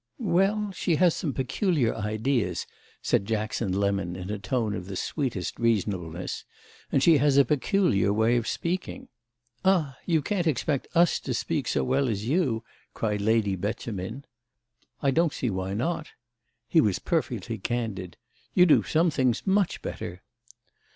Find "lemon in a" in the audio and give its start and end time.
3.79-4.39